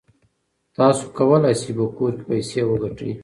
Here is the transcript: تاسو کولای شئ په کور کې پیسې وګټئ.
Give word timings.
تاسو 0.77 1.03
کولای 1.17 1.55
شئ 1.61 1.71
په 1.77 1.85
کور 1.97 2.11
کې 2.17 2.23
پیسې 2.29 2.61
وګټئ. 2.65 3.11